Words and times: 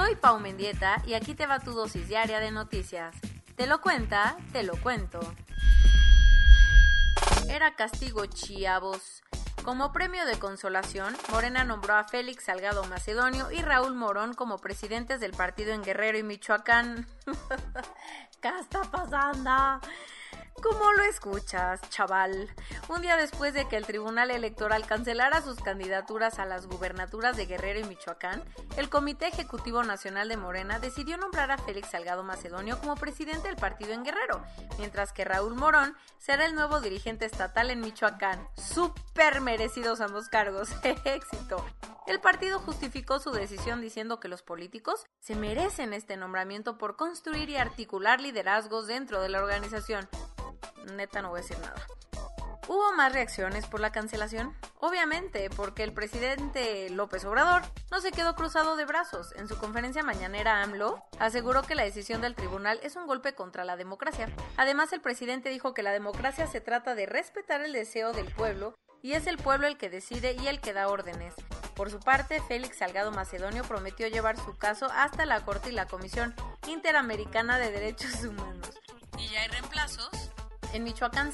soy 0.00 0.16
Pau 0.16 0.40
Mendieta 0.40 1.02
y 1.06 1.12
aquí 1.12 1.34
te 1.34 1.44
va 1.44 1.60
tu 1.60 1.72
dosis 1.72 2.08
diaria 2.08 2.40
de 2.40 2.50
noticias. 2.50 3.14
Te 3.54 3.66
lo 3.66 3.82
cuenta, 3.82 4.38
te 4.50 4.62
lo 4.62 4.80
cuento. 4.80 5.20
Era 7.50 7.74
castigo 7.74 8.24
chiavos. 8.24 9.22
Como 9.62 9.92
premio 9.92 10.24
de 10.24 10.38
consolación, 10.38 11.14
Morena 11.30 11.64
nombró 11.64 11.96
a 11.96 12.04
Félix 12.04 12.44
Salgado 12.44 12.82
Macedonio 12.84 13.50
y 13.50 13.60
Raúl 13.60 13.94
Morón 13.94 14.32
como 14.32 14.56
presidentes 14.56 15.20
del 15.20 15.32
partido 15.32 15.74
en 15.74 15.82
Guerrero 15.82 16.16
y 16.16 16.22
Michoacán. 16.22 17.06
¿Qué 18.40 18.48
está 18.58 18.80
pasando? 18.84 19.86
¿Cómo 20.62 20.92
lo 20.92 21.02
escuchas, 21.04 21.80
chaval? 21.88 22.50
Un 22.88 23.00
día 23.00 23.16
después 23.16 23.54
de 23.54 23.66
que 23.66 23.76
el 23.76 23.86
Tribunal 23.86 24.30
Electoral 24.30 24.86
cancelara 24.86 25.40
sus 25.40 25.58
candidaturas 25.58 26.38
a 26.38 26.44
las 26.44 26.66
gubernaturas 26.66 27.36
de 27.38 27.46
Guerrero 27.46 27.80
y 27.80 27.84
Michoacán, 27.84 28.42
el 28.76 28.90
Comité 28.90 29.28
Ejecutivo 29.28 29.82
Nacional 29.84 30.28
de 30.28 30.36
Morena 30.36 30.78
decidió 30.78 31.16
nombrar 31.16 31.50
a 31.50 31.56
Félix 31.56 31.90
Salgado 31.90 32.24
Macedonio 32.24 32.78
como 32.78 32.96
presidente 32.96 33.48
del 33.48 33.56
partido 33.56 33.92
en 33.92 34.04
Guerrero, 34.04 34.42
mientras 34.78 35.14
que 35.14 35.24
Raúl 35.24 35.54
Morón 35.54 35.96
será 36.18 36.44
el 36.44 36.54
nuevo 36.54 36.80
dirigente 36.80 37.24
estatal 37.24 37.70
en 37.70 37.80
Michoacán. 37.80 38.46
¡Súper 38.56 39.40
merecidos 39.40 40.02
ambos 40.02 40.28
cargos! 40.28 40.68
¡Éxito! 41.04 41.64
El 42.06 42.18
partido 42.18 42.58
justificó 42.58 43.20
su 43.20 43.30
decisión 43.30 43.80
diciendo 43.80 44.18
que 44.18 44.26
los 44.26 44.42
políticos 44.42 45.06
se 45.20 45.36
merecen 45.36 45.92
este 45.92 46.16
nombramiento 46.16 46.76
por 46.76 46.96
construir 46.96 47.48
y 47.50 47.56
articular 47.56 48.20
liderazgos 48.20 48.88
dentro 48.88 49.22
de 49.22 49.28
la 49.28 49.38
organización 49.38 50.08
neta 50.94 51.22
no 51.22 51.30
voy 51.30 51.40
a 51.40 51.42
decir 51.42 51.58
nada. 51.60 51.86
¿Hubo 52.68 52.92
más 52.92 53.12
reacciones 53.12 53.66
por 53.66 53.80
la 53.80 53.90
cancelación? 53.90 54.54
Obviamente, 54.78 55.50
porque 55.50 55.82
el 55.82 55.92
presidente 55.92 56.88
López 56.90 57.24
Obrador 57.24 57.62
no 57.90 58.00
se 58.00 58.12
quedó 58.12 58.36
cruzado 58.36 58.76
de 58.76 58.84
brazos. 58.84 59.32
En 59.34 59.48
su 59.48 59.58
conferencia 59.58 60.04
mañanera 60.04 60.62
AMLO 60.62 61.02
aseguró 61.18 61.62
que 61.62 61.74
la 61.74 61.82
decisión 61.82 62.20
del 62.20 62.36
tribunal 62.36 62.78
es 62.84 62.94
un 62.94 63.08
golpe 63.08 63.34
contra 63.34 63.64
la 63.64 63.76
democracia. 63.76 64.28
Además, 64.56 64.92
el 64.92 65.00
presidente 65.00 65.48
dijo 65.48 65.74
que 65.74 65.82
la 65.82 65.90
democracia 65.90 66.46
se 66.46 66.60
trata 66.60 66.94
de 66.94 67.06
respetar 67.06 67.60
el 67.60 67.72
deseo 67.72 68.12
del 68.12 68.32
pueblo 68.32 68.76
y 69.02 69.14
es 69.14 69.26
el 69.26 69.38
pueblo 69.38 69.66
el 69.66 69.76
que 69.76 69.90
decide 69.90 70.36
y 70.40 70.46
el 70.46 70.60
que 70.60 70.72
da 70.72 70.86
órdenes. 70.86 71.34
Por 71.74 71.90
su 71.90 71.98
parte, 71.98 72.40
Félix 72.42 72.78
Salgado 72.78 73.10
Macedonio 73.10 73.64
prometió 73.64 74.06
llevar 74.06 74.36
su 74.36 74.56
caso 74.56 74.86
hasta 74.92 75.26
la 75.26 75.44
Corte 75.44 75.70
y 75.70 75.72
la 75.72 75.86
Comisión 75.86 76.36
Interamericana 76.68 77.58
de 77.58 77.72
Derechos 77.72 78.22
Humanos. 78.22 78.78
¿Y 79.18 79.26
ya 79.28 79.40
hay 79.40 79.48
reemplazos? 79.48 80.29
En 80.72 80.84
Michoacán 80.84 81.32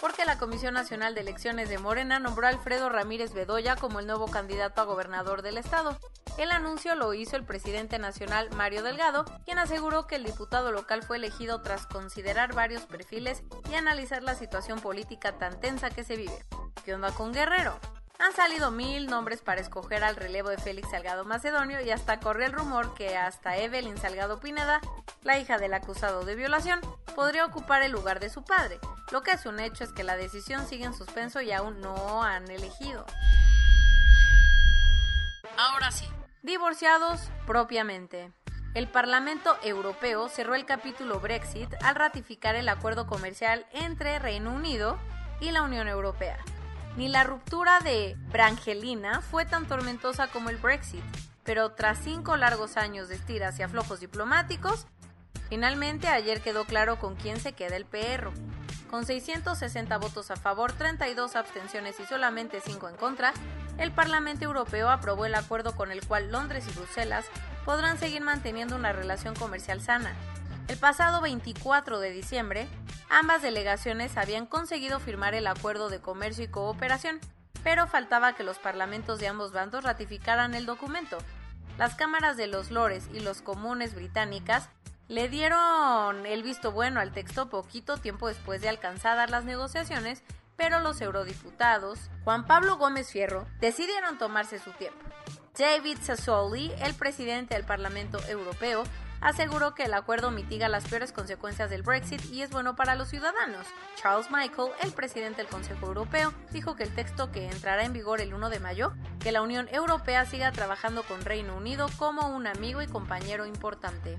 porque 0.00 0.26
la 0.26 0.38
Comisión 0.38 0.74
Nacional 0.74 1.14
de 1.14 1.22
Elecciones 1.22 1.70
de 1.70 1.78
Morena 1.78 2.18
nombró 2.18 2.46
a 2.46 2.50
Alfredo 2.50 2.90
Ramírez 2.90 3.32
Bedoya 3.32 3.76
como 3.76 4.00
el 4.00 4.06
nuevo 4.06 4.26
candidato 4.26 4.82
a 4.82 4.84
gobernador 4.84 5.40
del 5.40 5.56
estado. 5.56 5.98
El 6.36 6.50
anuncio 6.50 6.94
lo 6.94 7.14
hizo 7.14 7.36
el 7.36 7.44
presidente 7.44 7.98
nacional 7.98 8.50
Mario 8.50 8.82
Delgado, 8.82 9.24
quien 9.46 9.58
aseguró 9.58 10.06
que 10.06 10.16
el 10.16 10.24
diputado 10.24 10.72
local 10.72 11.02
fue 11.02 11.16
elegido 11.16 11.62
tras 11.62 11.86
considerar 11.86 12.54
varios 12.54 12.82
perfiles 12.82 13.42
y 13.70 13.76
analizar 13.76 14.22
la 14.22 14.34
situación 14.34 14.80
política 14.80 15.38
tan 15.38 15.58
tensa 15.60 15.88
que 15.88 16.04
se 16.04 16.16
vive. 16.16 16.44
¿Qué 16.84 16.94
onda 16.94 17.10
con 17.12 17.32
Guerrero? 17.32 17.78
Han 18.18 18.32
salido 18.32 18.70
mil 18.70 19.06
nombres 19.06 19.40
para 19.40 19.60
escoger 19.60 20.04
al 20.04 20.16
relevo 20.16 20.48
de 20.50 20.58
Félix 20.58 20.90
Salgado 20.90 21.24
Macedonio 21.24 21.80
y 21.80 21.90
hasta 21.90 22.20
corre 22.20 22.46
el 22.46 22.52
rumor 22.52 22.94
que 22.94 23.16
hasta 23.16 23.56
Evelyn 23.56 23.96
Salgado 23.96 24.38
Pineda, 24.38 24.80
la 25.22 25.38
hija 25.38 25.58
del 25.58 25.74
acusado 25.74 26.24
de 26.24 26.34
violación, 26.34 26.80
podría 27.14 27.44
ocupar 27.44 27.82
el 27.82 27.92
lugar 27.92 28.20
de 28.20 28.30
su 28.30 28.44
padre. 28.44 28.78
Lo 29.12 29.22
que 29.22 29.32
es 29.32 29.46
un 29.46 29.60
hecho 29.60 29.84
es 29.84 29.92
que 29.92 30.04
la 30.04 30.16
decisión 30.16 30.66
sigue 30.66 30.84
en 30.84 30.94
suspenso 30.94 31.40
y 31.40 31.52
aún 31.52 31.80
no 31.80 32.22
han 32.22 32.50
elegido. 32.50 33.06
Ahora 35.56 35.90
sí. 35.90 36.06
Divorciados 36.42 37.30
propiamente. 37.46 38.32
El 38.74 38.88
Parlamento 38.88 39.56
Europeo 39.62 40.28
cerró 40.28 40.56
el 40.56 40.66
capítulo 40.66 41.20
Brexit 41.20 41.72
al 41.82 41.94
ratificar 41.94 42.56
el 42.56 42.68
acuerdo 42.68 43.06
comercial 43.06 43.66
entre 43.72 44.18
Reino 44.18 44.52
Unido 44.52 44.98
y 45.40 45.52
la 45.52 45.62
Unión 45.62 45.86
Europea. 45.86 46.38
Ni 46.96 47.08
la 47.08 47.24
ruptura 47.24 47.80
de 47.80 48.16
Brangelina 48.30 49.20
fue 49.20 49.46
tan 49.46 49.66
tormentosa 49.66 50.26
como 50.28 50.50
el 50.50 50.56
Brexit, 50.56 51.04
pero 51.44 51.72
tras 51.72 51.98
cinco 51.98 52.36
largos 52.36 52.76
años 52.76 53.08
de 53.08 53.14
estiras 53.14 53.58
y 53.58 53.62
aflojos 53.62 54.00
diplomáticos, 54.00 54.86
finalmente 55.48 56.08
ayer 56.08 56.40
quedó 56.40 56.64
claro 56.64 56.98
con 56.98 57.16
quién 57.16 57.40
se 57.40 57.52
queda 57.52 57.76
el 57.76 57.84
perro. 57.84 58.32
Con 58.90 59.06
660 59.06 59.98
votos 59.98 60.30
a 60.30 60.36
favor, 60.36 60.72
32 60.72 61.36
abstenciones 61.36 61.98
y 61.98 62.04
solamente 62.04 62.60
5 62.60 62.88
en 62.88 62.96
contra, 62.96 63.32
el 63.78 63.90
Parlamento 63.90 64.44
Europeo 64.44 64.88
aprobó 64.88 65.26
el 65.26 65.34
acuerdo 65.34 65.74
con 65.74 65.90
el 65.90 66.06
cual 66.06 66.30
Londres 66.30 66.64
y 66.68 66.78
Bruselas 66.78 67.26
podrán 67.64 67.98
seguir 67.98 68.22
manteniendo 68.22 68.76
una 68.76 68.92
relación 68.92 69.34
comercial 69.34 69.80
sana. 69.80 70.14
El 70.68 70.78
pasado 70.78 71.20
24 71.20 71.98
de 71.98 72.10
diciembre, 72.10 72.68
ambas 73.10 73.42
delegaciones 73.42 74.16
habían 74.16 74.46
conseguido 74.46 75.00
firmar 75.00 75.34
el 75.34 75.46
acuerdo 75.46 75.88
de 75.88 76.00
comercio 76.00 76.44
y 76.44 76.48
cooperación, 76.48 77.20
pero 77.62 77.86
faltaba 77.86 78.34
que 78.34 78.44
los 78.44 78.58
parlamentos 78.58 79.18
de 79.18 79.28
ambos 79.28 79.52
bandos 79.52 79.84
ratificaran 79.84 80.54
el 80.54 80.66
documento. 80.66 81.18
Las 81.78 81.96
cámaras 81.96 82.36
de 82.36 82.46
los 82.46 82.70
lores 82.70 83.08
y 83.12 83.20
los 83.20 83.42
comunes 83.42 83.94
británicas 83.94 84.68
le 85.08 85.28
dieron 85.28 86.24
el 86.26 86.42
visto 86.42 86.72
bueno 86.72 87.00
al 87.00 87.12
texto 87.12 87.48
poquito 87.48 87.98
tiempo 87.98 88.28
después 88.28 88.60
de 88.60 88.68
alcanzadas 88.68 89.30
las 89.30 89.44
negociaciones, 89.44 90.22
pero 90.56 90.80
los 90.80 91.00
eurodiputados, 91.00 92.10
Juan 92.24 92.46
Pablo 92.46 92.76
Gómez 92.76 93.10
Fierro, 93.10 93.46
decidieron 93.60 94.18
tomarse 94.18 94.58
su 94.58 94.70
tiempo. 94.72 95.00
David 95.58 95.98
Sassoli, 96.00 96.72
el 96.80 96.94
presidente 96.94 97.54
del 97.54 97.64
Parlamento 97.64 98.18
Europeo, 98.28 98.84
aseguró 99.20 99.74
que 99.74 99.84
el 99.84 99.94
acuerdo 99.94 100.30
mitiga 100.30 100.68
las 100.68 100.84
peores 100.88 101.12
consecuencias 101.12 101.70
del 101.70 101.82
Brexit 101.82 102.24
y 102.32 102.42
es 102.42 102.50
bueno 102.50 102.76
para 102.76 102.94
los 102.94 103.08
ciudadanos. 103.08 103.66
Charles 103.96 104.30
Michael, 104.30 104.72
el 104.82 104.92
presidente 104.92 105.38
del 105.38 105.50
Consejo 105.50 105.86
Europeo, 105.86 106.32
dijo 106.50 106.76
que 106.76 106.82
el 106.82 106.94
texto 106.94 107.30
que 107.30 107.46
entrará 107.46 107.84
en 107.84 107.92
vigor 107.92 108.20
el 108.20 108.34
1 108.34 108.50
de 108.50 108.60
mayo, 108.60 108.92
que 109.20 109.32
la 109.32 109.42
Unión 109.42 109.68
Europea 109.72 110.24
siga 110.26 110.52
trabajando 110.52 111.02
con 111.04 111.24
Reino 111.24 111.56
Unido 111.56 111.88
como 111.96 112.28
un 112.28 112.46
amigo 112.46 112.82
y 112.82 112.86
compañero 112.86 113.46
importante. 113.46 114.18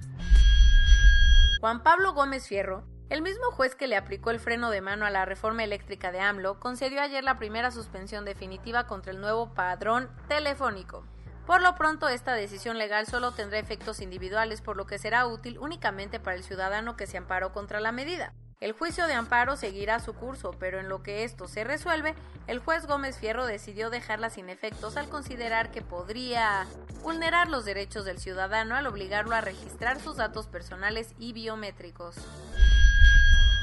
Juan 1.65 1.81
Pablo 1.81 2.13
Gómez 2.13 2.47
Fierro, 2.47 2.83
el 3.09 3.23
mismo 3.23 3.49
juez 3.49 3.73
que 3.73 3.87
le 3.87 3.97
aplicó 3.97 4.29
el 4.29 4.39
freno 4.39 4.69
de 4.69 4.81
mano 4.81 5.03
a 5.03 5.09
la 5.09 5.25
reforma 5.25 5.63
eléctrica 5.63 6.11
de 6.11 6.19
AMLO, 6.19 6.59
concedió 6.59 7.01
ayer 7.01 7.23
la 7.23 7.37
primera 7.37 7.71
suspensión 7.71 8.23
definitiva 8.23 8.85
contra 8.85 9.11
el 9.11 9.19
nuevo 9.19 9.51
padrón 9.55 10.11
telefónico. 10.27 11.07
Por 11.47 11.63
lo 11.63 11.73
pronto, 11.73 12.07
esta 12.07 12.33
decisión 12.33 12.77
legal 12.77 13.07
solo 13.07 13.31
tendrá 13.31 13.57
efectos 13.57 13.99
individuales, 13.99 14.61
por 14.61 14.77
lo 14.77 14.85
que 14.85 14.99
será 14.99 15.25
útil 15.25 15.57
únicamente 15.57 16.19
para 16.19 16.35
el 16.35 16.43
ciudadano 16.43 16.95
que 16.95 17.07
se 17.07 17.17
amparó 17.17 17.51
contra 17.51 17.79
la 17.79 17.91
medida. 17.91 18.35
El 18.61 18.71
juicio 18.71 19.05
de 19.05 19.13
amparo 19.13 19.57
seguirá 19.57 19.99
su 19.99 20.13
curso, 20.13 20.51
pero 20.59 20.79
en 20.79 20.87
lo 20.87 21.03
que 21.03 21.23
esto 21.25 21.47
se 21.47 21.63
resuelve, 21.63 22.15
el 22.47 22.59
juez 22.59 22.87
Gómez 22.87 23.17
Fierro 23.17 23.45
decidió 23.45 23.89
dejarla 23.89 24.29
sin 24.29 24.49
efectos 24.49 24.95
al 24.95 25.09
considerar 25.09 25.71
que 25.71 25.81
podría 25.81 26.65
vulnerar 27.03 27.49
los 27.49 27.65
derechos 27.65 28.05
del 28.05 28.17
ciudadano 28.17 28.75
al 28.75 28.87
obligarlo 28.87 29.35
a 29.35 29.41
registrar 29.41 29.99
sus 29.99 30.15
datos 30.17 30.47
personales 30.47 31.13
y 31.19 31.33
biométricos. 31.33 32.15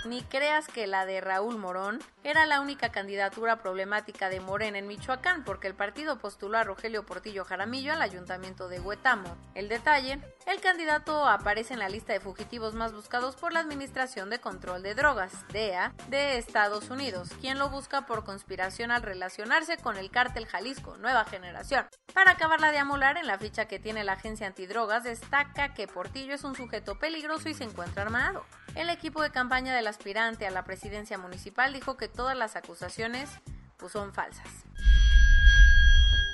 Ni 0.05 0.21
creas 0.23 0.67
que 0.67 0.89
la 0.89 1.07
de 1.07 1.21
Raúl 1.21 1.59
Morón 1.59 2.01
era 2.25 2.45
la 2.45 2.61
única 2.61 2.91
candidatura 2.91 3.61
problemática 3.61 4.29
de 4.29 4.41
Morena 4.41 4.79
en 4.79 4.89
Michoacán, 4.89 5.45
porque 5.45 5.69
el 5.69 5.75
partido 5.75 6.19
postuló 6.19 6.59
a 6.59 6.65
Rogelio 6.65 7.07
Portillo 7.07 7.45
Jaramillo 7.45 7.93
al 7.93 8.03
ayuntamiento 8.03 8.69
de 8.69 8.81
Huetamo. 8.81 9.37
El 9.55 9.69
detalle, 9.69 10.19
el 10.47 10.61
candidato 10.61 11.27
aparece 11.29 11.75
en 11.75 11.79
la 11.79 11.89
lista 11.89 12.13
de 12.13 12.21
fugitivos 12.21 12.75
más 12.75 12.93
buscados 12.93 13.37
por 13.37 13.53
la 13.53 13.61
Administración 13.61 14.29
de 14.29 14.41
Control 14.41 14.83
de 14.83 14.97
Drogas, 14.97 15.33
DEA, 15.53 15.95
de 16.09 16.37
Estados 16.37 16.91
Unidos, 16.91 17.31
quien 17.41 17.61
lo 17.61 17.69
busca 17.69 18.05
por 18.05 18.25
conspiración 18.25 18.91
al 18.91 19.03
relacionarse 19.03 19.77
con 19.77 19.97
el 19.97 20.11
cártel 20.11 20.47
Jalisco, 20.47 20.97
Nueva 20.97 21.25
Generación. 21.27 21.87
Para 22.15 22.33
acabarla 22.33 22.73
de 22.73 22.79
amolar, 22.79 23.17
en 23.17 23.27
la 23.27 23.39
ficha 23.39 23.67
que 23.67 23.79
tiene 23.79 24.05
la 24.05 24.13
agencia 24.13 24.47
antidrogas 24.47 25.05
destaca 25.05 25.73
que 25.73 25.87
Portillo 25.89 26.35
es 26.35 26.45
un 26.45 26.55
sujeto 26.55 26.99
peligroso 26.99 27.49
y 27.49 27.55
se 27.55 27.65
encuentra 27.65 28.03
armado. 28.03 28.45
El 28.75 28.91
equipo 28.91 29.23
de 29.23 29.31
campaña 29.31 29.75
del 29.75 29.87
aspirante 29.87 30.47
a 30.47 30.51
la 30.51 30.65
presidencia 30.65 31.17
municipal 31.17 31.73
dijo 31.73 31.97
que 31.97 32.09
todas 32.09 32.37
las 32.37 32.55
acusaciones 32.57 33.31
pues, 33.79 33.93
son 33.93 34.13
falsas. 34.13 34.47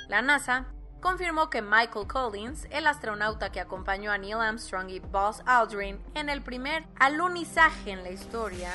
La 0.09 0.21
NASA 0.21 0.65
confirmó 0.99 1.49
que 1.49 1.61
Michael 1.61 2.07
Collins, 2.07 2.67
el 2.71 2.85
astronauta 2.85 3.51
que 3.51 3.61
acompañó 3.61 4.11
a 4.11 4.17
Neil 4.17 4.35
Armstrong 4.35 4.89
y 4.89 4.99
Buzz 4.99 5.41
Aldrin 5.45 5.99
en 6.13 6.29
el 6.29 6.41
primer 6.41 6.85
alunizaje 6.99 7.91
en 7.91 8.03
la 8.03 8.09
historia, 8.09 8.71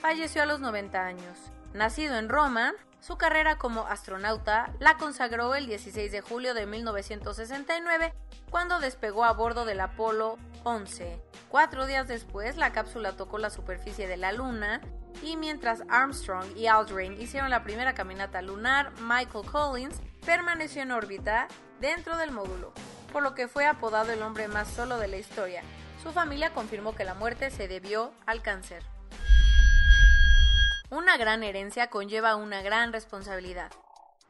falleció 0.00 0.42
a 0.42 0.46
los 0.46 0.60
90 0.60 1.04
años. 1.04 1.38
Nacido 1.72 2.16
en 2.16 2.28
Roma, 2.28 2.74
su 3.04 3.18
carrera 3.18 3.58
como 3.58 3.86
astronauta 3.86 4.72
la 4.78 4.96
consagró 4.96 5.54
el 5.54 5.66
16 5.66 6.10
de 6.10 6.22
julio 6.22 6.54
de 6.54 6.64
1969 6.64 8.14
cuando 8.48 8.78
despegó 8.78 9.24
a 9.24 9.32
bordo 9.32 9.66
del 9.66 9.80
Apolo 9.80 10.38
11. 10.62 11.20
Cuatro 11.50 11.84
días 11.84 12.08
después, 12.08 12.56
la 12.56 12.72
cápsula 12.72 13.12
tocó 13.12 13.36
la 13.36 13.50
superficie 13.50 14.08
de 14.08 14.16
la 14.16 14.32
Luna 14.32 14.80
y 15.22 15.36
mientras 15.36 15.82
Armstrong 15.90 16.56
y 16.56 16.66
Aldrin 16.66 17.20
hicieron 17.20 17.50
la 17.50 17.62
primera 17.62 17.92
caminata 17.92 18.40
lunar, 18.40 18.90
Michael 19.02 19.44
Collins 19.52 20.00
permaneció 20.24 20.80
en 20.80 20.92
órbita 20.92 21.46
dentro 21.80 22.16
del 22.16 22.30
módulo, 22.30 22.72
por 23.12 23.22
lo 23.22 23.34
que 23.34 23.48
fue 23.48 23.66
apodado 23.66 24.12
el 24.12 24.22
hombre 24.22 24.48
más 24.48 24.68
solo 24.68 24.96
de 24.96 25.08
la 25.08 25.18
historia. 25.18 25.62
Su 26.02 26.10
familia 26.12 26.54
confirmó 26.54 26.94
que 26.94 27.04
la 27.04 27.12
muerte 27.12 27.50
se 27.50 27.68
debió 27.68 28.14
al 28.24 28.40
cáncer. 28.40 28.93
Una 30.94 31.16
gran 31.16 31.42
herencia 31.42 31.88
conlleva 31.90 32.36
una 32.36 32.62
gran 32.62 32.92
responsabilidad. 32.92 33.72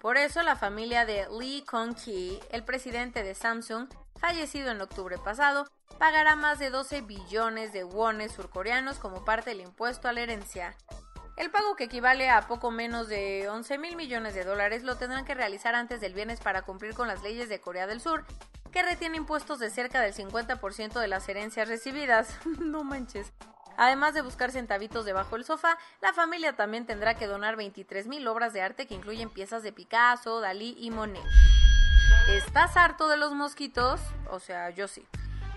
Por 0.00 0.16
eso 0.16 0.42
la 0.42 0.56
familia 0.56 1.04
de 1.04 1.26
Lee 1.38 1.62
Kong-ki, 1.62 2.40
el 2.50 2.64
presidente 2.64 3.22
de 3.22 3.34
Samsung, 3.34 3.86
fallecido 4.18 4.70
en 4.70 4.80
octubre 4.80 5.18
pasado, 5.18 5.66
pagará 5.98 6.36
más 6.36 6.58
de 6.58 6.70
12 6.70 7.02
billones 7.02 7.74
de 7.74 7.84
wones 7.84 8.32
surcoreanos 8.32 8.98
como 8.98 9.26
parte 9.26 9.50
del 9.50 9.60
impuesto 9.60 10.08
a 10.08 10.14
la 10.14 10.22
herencia. 10.22 10.74
El 11.36 11.50
pago 11.50 11.76
que 11.76 11.84
equivale 11.84 12.30
a 12.30 12.48
poco 12.48 12.70
menos 12.70 13.08
de 13.08 13.46
11 13.46 13.76
mil 13.76 13.94
millones 13.94 14.34
de 14.34 14.44
dólares 14.44 14.84
lo 14.84 14.96
tendrán 14.96 15.26
que 15.26 15.34
realizar 15.34 15.74
antes 15.74 16.00
del 16.00 16.14
viernes 16.14 16.40
para 16.40 16.62
cumplir 16.62 16.94
con 16.94 17.08
las 17.08 17.22
leyes 17.22 17.50
de 17.50 17.60
Corea 17.60 17.86
del 17.86 18.00
Sur, 18.00 18.24
que 18.72 18.82
retiene 18.82 19.18
impuestos 19.18 19.58
de 19.58 19.68
cerca 19.68 20.00
del 20.00 20.14
50% 20.14 20.98
de 20.98 21.08
las 21.08 21.28
herencias 21.28 21.68
recibidas. 21.68 22.38
no 22.58 22.84
manches. 22.84 23.34
Además 23.76 24.14
de 24.14 24.22
buscar 24.22 24.50
centavitos 24.50 25.04
debajo 25.04 25.36
del 25.36 25.44
sofá, 25.44 25.78
la 26.00 26.12
familia 26.12 26.54
también 26.54 26.86
tendrá 26.86 27.14
que 27.14 27.26
donar 27.26 27.56
23.000 27.56 28.26
obras 28.28 28.52
de 28.52 28.62
arte 28.62 28.86
que 28.86 28.94
incluyen 28.94 29.30
piezas 29.30 29.62
de 29.62 29.72
Picasso, 29.72 30.40
Dalí 30.40 30.76
y 30.78 30.90
Monet. 30.90 31.24
¿Estás 32.28 32.76
harto 32.76 33.08
de 33.08 33.16
los 33.16 33.32
mosquitos? 33.32 34.00
O 34.30 34.38
sea, 34.38 34.70
yo 34.70 34.88
sí. 34.88 35.06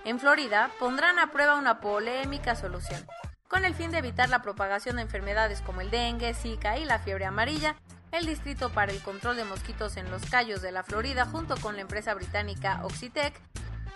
En 0.03 0.19
Florida 0.19 0.71
pondrán 0.79 1.19
a 1.19 1.31
prueba 1.31 1.55
una 1.55 1.79
polémica 1.79 2.55
solución. 2.55 3.05
Con 3.47 3.65
el 3.65 3.75
fin 3.75 3.91
de 3.91 3.99
evitar 3.99 4.29
la 4.29 4.41
propagación 4.41 4.97
de 4.97 5.03
enfermedades 5.03 5.61
como 5.61 5.81
el 5.81 5.89
dengue, 5.89 6.33
zika 6.33 6.77
y 6.77 6.85
la 6.85 6.99
fiebre 6.99 7.25
amarilla, 7.25 7.75
el 8.11 8.25
Distrito 8.25 8.69
para 8.69 8.91
el 8.91 9.01
Control 9.01 9.35
de 9.35 9.45
Mosquitos 9.45 9.97
en 9.97 10.09
los 10.09 10.25
Cayos 10.29 10.61
de 10.61 10.71
la 10.71 10.83
Florida, 10.83 11.25
junto 11.25 11.55
con 11.57 11.75
la 11.75 11.81
empresa 11.81 12.13
británica 12.13 12.81
Oxitec, 12.83 13.33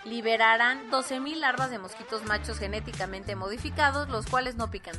liberarán 0.06 0.90
12.000 0.90 1.36
larvas 1.36 1.70
de 1.70 1.80
mosquitos 1.80 2.24
machos 2.24 2.60
genéticamente 2.60 3.36
modificados, 3.36 4.10
los 4.10 4.26
cuales 4.26 4.56
no 4.56 4.72
pican. 4.72 4.96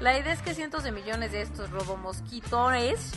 La 0.00 0.18
idea 0.18 0.32
es 0.32 0.42
que 0.42 0.54
cientos 0.54 0.82
de 0.82 0.92
millones 0.92 1.32
de 1.32 1.42
estos 1.42 1.70
robomosquitores 1.70 3.12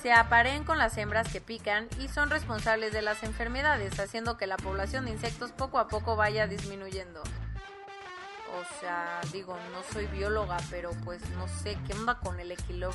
se 0.00 0.12
aparen 0.12 0.64
con 0.64 0.78
las 0.78 0.96
hembras 0.96 1.30
que 1.30 1.40
pican 1.40 1.88
y 1.98 2.08
son 2.08 2.30
responsables 2.30 2.92
de 2.92 3.02
las 3.02 3.22
enfermedades, 3.22 3.98
haciendo 3.98 4.36
que 4.36 4.46
la 4.46 4.56
población 4.56 5.04
de 5.04 5.10
insectos 5.10 5.52
poco 5.52 5.78
a 5.78 5.88
poco 5.88 6.16
vaya 6.16 6.46
disminuyendo. 6.46 7.22
O 7.22 8.80
sea, 8.80 9.20
digo, 9.32 9.56
no 9.72 9.82
soy 9.92 10.06
bióloga, 10.06 10.56
pero 10.70 10.90
pues 11.04 11.28
no 11.30 11.46
sé 11.48 11.78
qué 11.86 11.92
onda 11.92 12.18
con 12.18 12.40
el 12.40 12.52
equilibrio, 12.52 12.92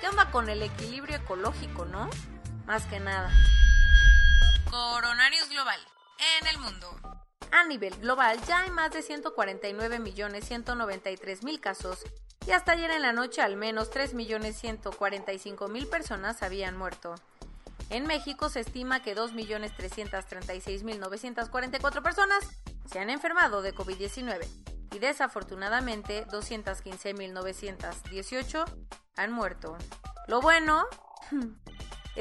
qué 0.00 0.08
onda 0.08 0.30
con 0.30 0.48
el 0.48 0.62
equilibrio 0.62 1.16
ecológico, 1.16 1.84
¿no? 1.86 2.10
Más 2.66 2.84
que 2.86 3.00
nada. 3.00 3.30
Coronarios 4.70 5.48
global 5.48 5.80
en 6.40 6.46
el 6.46 6.58
mundo. 6.58 6.88
A 7.52 7.64
nivel 7.64 7.94
global 7.96 8.40
ya 8.46 8.60
hay 8.60 8.70
más 8.70 8.92
de 8.92 9.00
149.193.000 9.00 11.60
casos 11.60 12.04
y 12.46 12.52
hasta 12.52 12.72
ayer 12.72 12.90
en 12.90 13.02
la 13.02 13.12
noche 13.12 13.42
al 13.42 13.56
menos 13.56 13.90
3.145.000 13.90 15.90
personas 15.90 16.42
habían 16.42 16.74
muerto. 16.76 17.14
En 17.90 18.06
México 18.06 18.48
se 18.48 18.60
estima 18.60 19.02
que 19.02 19.14
2.336.944 19.16 22.02
personas 22.02 22.48
se 22.86 23.00
han 23.00 23.10
enfermado 23.10 23.62
de 23.62 23.74
COVID-19 23.74 24.46
y 24.92 24.98
desafortunadamente 24.98 26.26
215.918 26.28 28.64
han 29.16 29.32
muerto. 29.32 29.76
Lo 30.28 30.40
bueno 30.40 30.86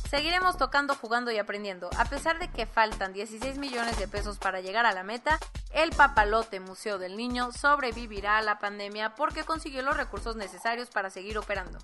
Seguiremos 0.09 0.57
tocando, 0.57 0.95
jugando 0.95 1.31
y 1.31 1.39
aprendiendo. 1.39 1.91
A 1.99 2.05
pesar 2.05 2.39
de 2.39 2.49
que 2.49 2.67
faltan 2.67 3.13
16 3.13 3.59
millones 3.59 3.99
de 3.99 4.09
pesos 4.09 4.39
para 4.39 4.61
llegar 4.61 4.87
a 4.87 4.93
la 4.93 5.03
meta, 5.03 5.39
el 5.73 5.91
Papalote 5.91 6.61
Museo 6.61 6.99
del 6.99 7.17
Niño 7.17 7.53
sobrevivirá 7.53 8.39
a 8.39 8.43
la 8.43 8.59
pandemia 8.59 9.15
porque 9.15 9.45
consiguió 9.45 9.83
los 9.83 9.97
recursos 9.97 10.37
necesarios 10.37 10.91
para 10.91 11.11
seguir 11.11 11.39
operando. 11.39 11.79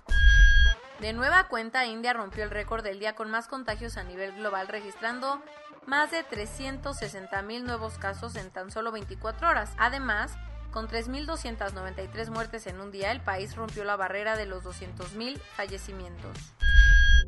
De 0.99 1.13
nueva 1.13 1.47
cuenta, 1.47 1.85
India 1.85 2.13
rompió 2.13 2.43
el 2.43 2.49
récord 2.49 2.83
del 2.83 2.99
día 2.99 3.15
con 3.15 3.29
más 3.29 3.47
contagios 3.47 3.97
a 3.97 4.03
nivel 4.03 4.33
global, 4.33 4.67
registrando 4.67 5.41
más 5.85 6.11
de 6.11 6.23
360 6.23 7.41
mil 7.43 7.65
nuevos 7.65 7.97
casos 7.97 8.35
en 8.35 8.49
tan 8.49 8.71
solo 8.71 8.91
24 8.91 9.47
horas. 9.47 9.71
Además, 9.77 10.31
con 10.71 10.87
3.293 10.87 12.29
muertes 12.29 12.67
en 12.67 12.81
un 12.81 12.91
día, 12.91 13.11
el 13.11 13.21
país 13.21 13.55
rompió 13.55 13.83
la 13.83 13.95
barrera 13.95 14.35
de 14.35 14.47
los 14.47 14.63
200.000 14.63 15.39
fallecimientos. 15.55 16.37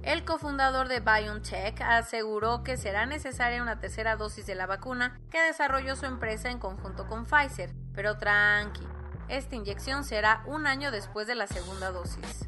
El 0.01 0.23
cofundador 0.23 0.87
de 0.87 1.01
BioNTech 1.01 1.81
aseguró 1.81 2.63
que 2.63 2.77
será 2.77 3.05
necesaria 3.05 3.61
una 3.61 3.79
tercera 3.79 4.15
dosis 4.15 4.45
de 4.45 4.55
la 4.55 4.65
vacuna 4.65 5.19
que 5.29 5.41
desarrolló 5.41 5.95
su 5.97 6.05
empresa 6.05 6.49
en 6.49 6.57
conjunto 6.57 7.05
con 7.07 7.25
Pfizer, 7.25 7.73
pero 7.93 8.17
tranqui, 8.17 8.87
esta 9.27 9.55
inyección 9.55 10.05
será 10.05 10.41
un 10.45 10.67
año 10.67 10.91
después 10.91 11.27
de 11.27 11.35
la 11.35 11.47
segunda 11.47 11.91
dosis. 11.91 12.47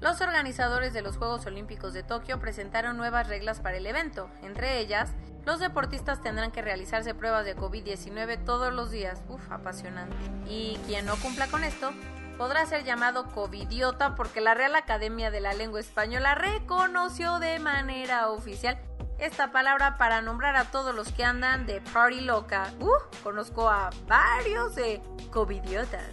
Los 0.00 0.20
organizadores 0.20 0.92
de 0.92 1.00
los 1.00 1.16
Juegos 1.16 1.46
Olímpicos 1.46 1.94
de 1.94 2.02
Tokio 2.02 2.40
presentaron 2.40 2.96
nuevas 2.96 3.28
reglas 3.28 3.60
para 3.60 3.76
el 3.76 3.86
evento, 3.86 4.28
entre 4.42 4.80
ellas, 4.80 5.14
los 5.46 5.60
deportistas 5.60 6.22
tendrán 6.22 6.50
que 6.50 6.62
realizarse 6.62 7.14
pruebas 7.14 7.44
de 7.44 7.56
COVID-19 7.56 8.44
todos 8.44 8.72
los 8.72 8.90
días, 8.90 9.22
uf, 9.28 9.52
apasionante. 9.52 10.16
Y 10.46 10.78
quien 10.86 11.06
no 11.06 11.16
cumpla 11.16 11.46
con 11.48 11.64
esto 11.64 11.92
podrá 12.36 12.66
ser 12.66 12.84
llamado 12.84 13.28
covidiota 13.32 14.14
porque 14.14 14.40
la 14.40 14.54
Real 14.54 14.74
Academia 14.74 15.30
de 15.30 15.40
la 15.40 15.54
Lengua 15.54 15.80
Española 15.80 16.34
reconoció 16.34 17.38
de 17.38 17.58
manera 17.58 18.28
oficial 18.30 18.78
esta 19.18 19.52
palabra 19.52 19.96
para 19.96 20.22
nombrar 20.22 20.56
a 20.56 20.70
todos 20.70 20.94
los 20.94 21.12
que 21.12 21.24
andan 21.24 21.66
de 21.66 21.80
party 21.80 22.20
loca. 22.20 22.72
Uh, 22.80 22.90
conozco 23.22 23.68
a 23.68 23.90
varios 24.06 24.74
de 24.74 25.00
covidiotas. 25.30 26.10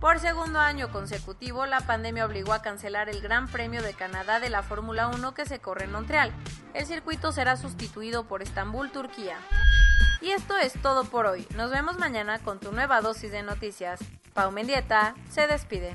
Por 0.00 0.18
segundo 0.18 0.58
año 0.58 0.90
consecutivo, 0.90 1.66
la 1.66 1.80
pandemia 1.80 2.24
obligó 2.24 2.54
a 2.54 2.62
cancelar 2.62 3.10
el 3.10 3.20
Gran 3.20 3.48
Premio 3.48 3.82
de 3.82 3.92
Canadá 3.92 4.40
de 4.40 4.48
la 4.48 4.62
Fórmula 4.62 5.08
1 5.08 5.34
que 5.34 5.44
se 5.44 5.58
corre 5.60 5.84
en 5.84 5.92
Montreal. 5.92 6.32
El 6.72 6.86
circuito 6.86 7.32
será 7.32 7.56
sustituido 7.56 8.24
por 8.24 8.40
Estambul, 8.40 8.90
Turquía. 8.90 9.36
Y 10.22 10.30
esto 10.30 10.56
es 10.56 10.72
todo 10.80 11.04
por 11.04 11.26
hoy. 11.26 11.46
Nos 11.54 11.70
vemos 11.70 11.98
mañana 11.98 12.38
con 12.38 12.60
tu 12.60 12.72
nueva 12.72 13.02
dosis 13.02 13.30
de 13.30 13.42
noticias. 13.42 14.00
Pau 14.34 14.50
Mendieta 14.50 15.14
se 15.30 15.46
despide. 15.46 15.94